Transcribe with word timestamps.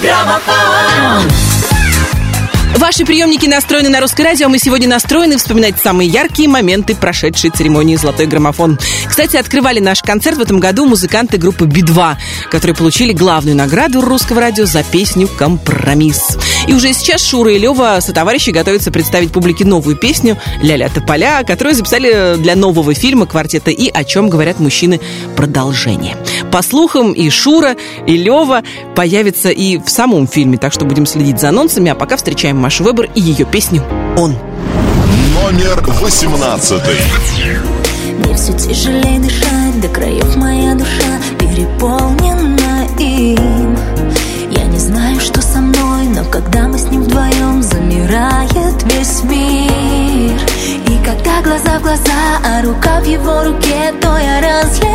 граммофон. 0.00 1.39
Ваши 2.76 3.04
приемники 3.04 3.46
настроены 3.46 3.88
на 3.88 4.00
русское 4.00 4.22
радио, 4.22 4.48
мы 4.48 4.58
сегодня 4.58 4.88
настроены 4.88 5.36
вспоминать 5.36 5.78
самые 5.78 6.08
яркие 6.08 6.48
моменты 6.48 6.94
прошедшей 6.94 7.50
церемонии 7.50 7.96
«Золотой 7.96 8.26
граммофон». 8.26 8.78
Кстати, 9.06 9.36
открывали 9.36 9.80
наш 9.80 10.02
концерт 10.02 10.38
в 10.38 10.40
этом 10.40 10.60
году 10.60 10.86
музыканты 10.86 11.36
группы 11.36 11.66
Би-2, 11.66 12.14
которые 12.50 12.76
получили 12.76 13.12
главную 13.12 13.56
награду 13.56 14.00
русского 14.00 14.40
радио 14.40 14.66
за 14.66 14.82
песню 14.84 15.28
«Компромисс». 15.28 16.38
И 16.68 16.72
уже 16.72 16.92
сейчас 16.92 17.22
Шура 17.22 17.52
и 17.52 17.58
Лева 17.58 17.98
со 18.00 18.12
товарищи 18.12 18.50
готовятся 18.50 18.90
представить 18.90 19.32
публике 19.32 19.64
новую 19.64 19.96
песню 19.96 20.38
«Ля-ля 20.62 20.88
тополя», 20.88 21.42
которую 21.42 21.74
записали 21.74 22.36
для 22.36 22.54
нового 22.54 22.94
фильма 22.94 23.26
«Квартета 23.26 23.70
И. 23.70 23.88
О 23.88 24.04
чем 24.04 24.28
говорят 24.28 24.60
мужчины. 24.60 25.00
Продолжение». 25.36 26.16
По 26.52 26.62
слухам, 26.62 27.12
и 27.12 27.30
Шура, 27.30 27.76
и 28.06 28.16
Лева 28.16 28.62
появятся 28.94 29.50
и 29.50 29.78
в 29.78 29.88
самом 29.88 30.26
фильме, 30.26 30.58
так 30.58 30.72
что 30.72 30.84
будем 30.84 31.06
следить 31.06 31.40
за 31.40 31.48
анонсами, 31.50 31.90
а 31.90 31.94
пока 31.94 32.16
встречаем 32.16 32.59
Машу 32.60 32.84
Вебер 32.84 33.08
и 33.14 33.20
ее 33.22 33.46
песню 33.46 33.82
«Он». 34.18 34.36
Номер 35.34 35.82
восемнадцатый. 36.02 36.98
Мне 38.18 38.36
все 38.36 38.52
тяжелее 38.52 39.18
дышать, 39.18 39.80
до 39.80 39.88
краев 39.88 40.36
моя 40.36 40.74
душа 40.74 41.18
переполнена 41.38 42.86
им. 42.98 43.78
Я 44.50 44.64
не 44.64 44.78
знаю, 44.78 45.18
что 45.20 45.40
со 45.40 45.58
мной, 45.60 46.08
но 46.08 46.22
когда 46.26 46.68
мы 46.68 46.78
с 46.78 46.84
ним 46.84 47.04
вдвоем, 47.04 47.62
замирает 47.62 48.82
весь 48.92 49.22
мир. 49.24 50.38
И 50.86 50.98
когда 51.02 51.40
глаза 51.42 51.78
в 51.78 51.82
глаза, 51.82 52.40
а 52.44 52.62
рука 52.62 53.00
в 53.00 53.06
его 53.06 53.42
руке, 53.42 53.94
то 54.02 54.18
я 54.18 54.40
разлетаюсь. 54.42 54.89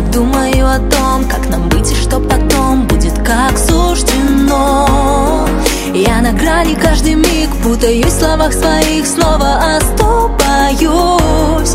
Снова 0.00 0.12
думаю 0.12 0.66
о 0.66 0.78
том, 0.78 1.24
как 1.28 1.48
нам 1.50 1.68
быть 1.68 1.92
и 1.92 1.94
что 1.94 2.20
потом 2.20 2.86
будет, 2.86 3.18
как 3.18 3.58
суждено. 3.58 5.46
Я 5.92 6.20
на 6.22 6.32
грани 6.32 6.74
каждый 6.74 7.14
миг, 7.14 7.50
путаюсь 7.62 8.06
в 8.06 8.18
словах 8.18 8.52
своих, 8.52 9.06
снова 9.06 9.76
оступаюсь. 9.76 11.74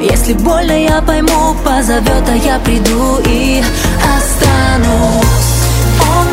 Если 0.00 0.34
больно, 0.34 0.72
я 0.72 1.00
пойму, 1.02 1.54
позовет, 1.64 2.28
а 2.28 2.36
я 2.36 2.58
приду 2.58 3.18
и 3.24 3.62
останусь. 4.18 5.22
Он 6.00 6.31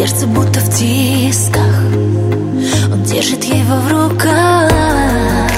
сердце 0.00 0.26
будто 0.26 0.60
в 0.60 0.70
тисках 0.78 1.76
Он 2.90 3.02
держит 3.02 3.44
его 3.44 3.76
в 3.76 3.92
руках. 3.92 5.50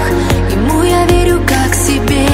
Ему 0.51 0.83
я 0.83 1.07
верю 1.07 1.41
как 1.47 1.73
себе. 1.73 2.27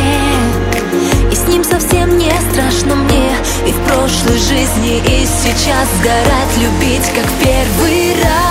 И 1.31 1.35
с 1.35 1.47
ним 1.49 1.63
совсем 1.65 2.17
не 2.17 2.31
страшно 2.51 2.95
мне. 2.95 3.31
И 3.67 3.73
в 3.73 3.81
прошлой 3.87 4.39
жизни, 4.39 5.03
и 5.07 5.27
сейчас 5.27 5.87
Сгорать, 6.01 6.57
любить, 6.57 7.07
как 7.15 7.27
первый 7.43 8.15
раз 8.23 8.48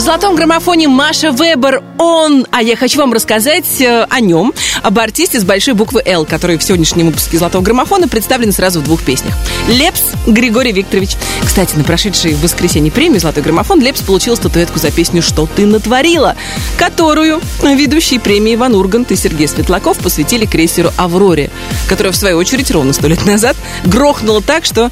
В 0.00 0.02
золотом 0.02 0.34
граммофоне 0.34 0.88
Маша 0.88 1.30
Вебер 1.30 1.82
«Он». 1.98 2.46
А 2.50 2.62
я 2.62 2.74
хочу 2.74 2.98
вам 2.98 3.12
рассказать 3.12 3.82
э, 3.82 4.06
о 4.08 4.20
нем, 4.20 4.54
об 4.82 4.98
артисте 4.98 5.38
с 5.38 5.44
большой 5.44 5.74
буквы 5.74 6.00
«Л», 6.06 6.24
который 6.24 6.56
в 6.56 6.62
сегодняшнем 6.62 7.08
выпуске 7.08 7.36
«Золотого 7.36 7.62
граммофона» 7.62 8.08
представлен 8.08 8.50
сразу 8.50 8.80
в 8.80 8.84
двух 8.84 9.02
песнях. 9.02 9.34
Лепс 9.68 10.00
Григорий 10.26 10.72
Викторович. 10.72 11.10
Кстати, 11.44 11.76
на 11.76 11.84
прошедшей 11.84 12.32
в 12.32 12.40
воскресенье 12.40 12.90
премии 12.90 13.18
«Золотой 13.18 13.42
граммофон» 13.42 13.82
Лепс 13.82 14.00
получил 14.00 14.36
статуэтку 14.36 14.78
за 14.78 14.90
песню 14.90 15.20
«Что 15.20 15.46
ты 15.46 15.66
натворила», 15.66 16.34
которую 16.78 17.42
ведущие 17.62 18.20
премии 18.20 18.54
Иван 18.54 18.74
Ургант 18.76 19.12
и 19.12 19.16
Сергей 19.16 19.48
Светлаков 19.48 19.98
посвятили 19.98 20.46
крейсеру 20.46 20.92
«Авроре», 20.96 21.50
которая, 21.90 22.14
в 22.14 22.16
свою 22.16 22.38
очередь, 22.38 22.70
ровно 22.70 22.94
сто 22.94 23.06
лет 23.06 23.26
назад 23.26 23.54
грохнула 23.84 24.40
так, 24.40 24.64
что 24.64 24.90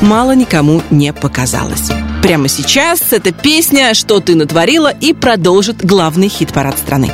мало 0.00 0.34
никому 0.34 0.82
не 0.88 1.12
показалось. 1.12 1.90
Прямо 2.26 2.48
сейчас 2.48 3.12
эта 3.12 3.30
песня 3.30 3.94
«Что 3.94 4.18
ты 4.18 4.34
натворила» 4.34 4.88
и 4.88 5.12
продолжит 5.12 5.86
главный 5.86 6.28
хит-парад 6.28 6.76
страны. 6.76 7.12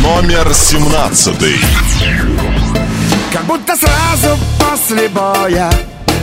Номер 0.00 0.54
семнадцатый. 0.54 1.56
Как 3.32 3.44
будто 3.46 3.74
сразу 3.74 4.38
после 4.60 5.08
боя 5.08 5.72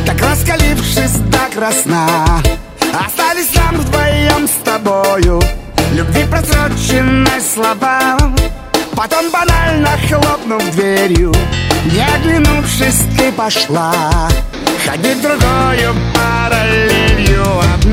Так 0.06 0.22
раскалившись 0.22 1.18
до 1.30 1.54
красна 1.54 2.42
Остались 2.94 3.54
нам 3.56 3.76
вдвоем 3.76 4.48
с 4.48 4.64
тобою 4.64 5.42
Любви 5.92 6.24
просроченной 6.32 7.42
слова 7.54 8.18
Потом 8.96 9.30
банально 9.30 9.90
хлопнув 10.08 10.64
дверью 10.72 11.34
Не 11.84 12.06
оглянувшись, 12.16 13.02
ты 13.18 13.30
пошла 13.34 13.94
Ходить 14.86 15.22
другою 15.22 15.94
параллелью 16.16 17.44
одна 17.60 17.89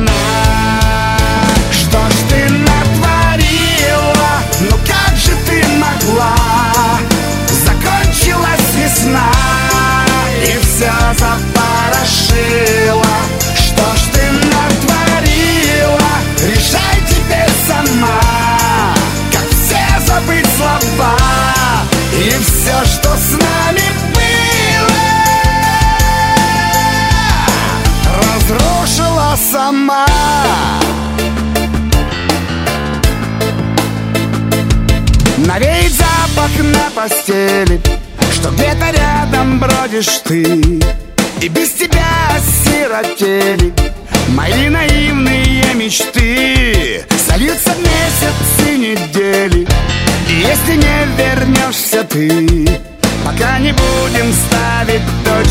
И 22.19 22.31
все, 22.31 22.85
что 22.85 23.15
с 23.15 23.33
нами 23.33 23.83
было 24.15 24.97
Разрушила 28.17 29.37
сама. 29.53 30.07
Навеет 35.39 35.93
запах 35.93 36.51
на 36.63 36.91
постели 36.95 37.81
Что 38.33 38.51
где-то 38.51 38.91
рядом 38.91 39.59
бродишь 39.61 40.21
ты. 40.25 40.43
И 41.43 41.49
без 41.49 41.71
тебя 41.73 42.07
осиротели 42.35 43.75
Мои 44.29 44.69
наивные 44.71 45.75
мечты. 45.75 47.05
Сольются 47.29 47.73
месяцы, 47.77 48.77
недели 48.77 49.67
И 50.29 50.35
если 50.35 50.77
не 50.77 51.07
вернешься 51.17 51.86
ты. 52.17 52.81
Пока 53.25 53.59
не 53.59 53.73
будем 53.73 54.33
ставить 54.33 55.03
точки 55.25 55.46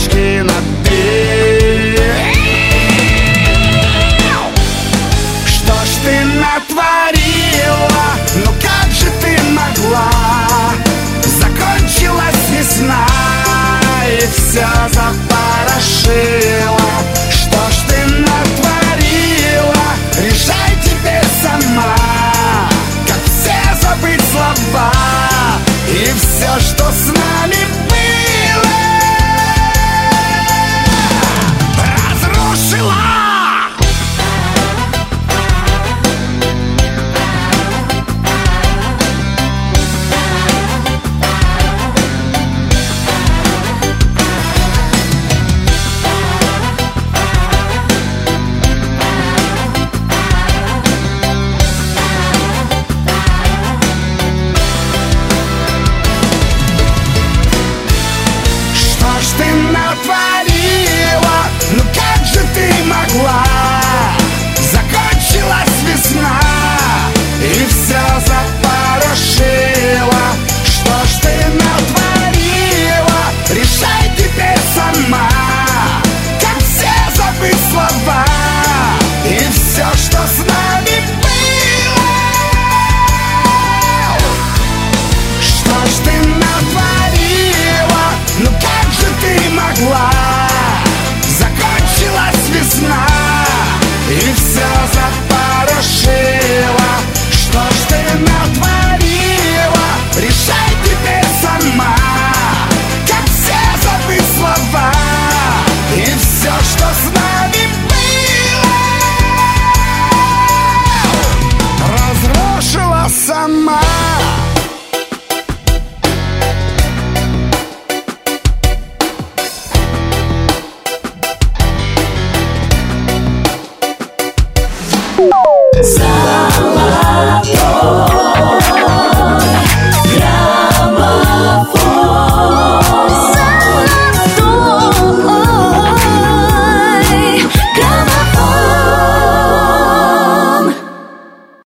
my. 113.48 113.85